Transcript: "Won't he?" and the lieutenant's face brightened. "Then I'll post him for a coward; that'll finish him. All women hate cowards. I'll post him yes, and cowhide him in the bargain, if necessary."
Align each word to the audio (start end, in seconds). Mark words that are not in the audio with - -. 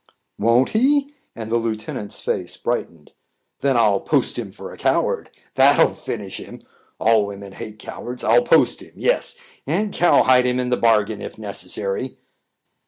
"Won't 0.39 0.69
he?" 0.69 1.13
and 1.35 1.51
the 1.51 1.57
lieutenant's 1.57 2.19
face 2.21 2.57
brightened. 2.57 3.13
"Then 3.59 3.77
I'll 3.77 3.99
post 3.99 4.39
him 4.39 4.51
for 4.51 4.73
a 4.73 4.77
coward; 4.77 5.29
that'll 5.53 5.93
finish 5.93 6.37
him. 6.39 6.63
All 6.99 7.27
women 7.27 7.51
hate 7.51 7.77
cowards. 7.77 8.23
I'll 8.23 8.41
post 8.41 8.81
him 8.81 8.93
yes, 8.95 9.35
and 9.67 9.93
cowhide 9.93 10.45
him 10.47 10.59
in 10.59 10.71
the 10.71 10.75
bargain, 10.75 11.21
if 11.21 11.37
necessary." 11.37 12.17